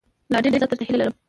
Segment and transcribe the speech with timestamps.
[0.31, 1.13] لا ډېر عزت، درته هيله لرم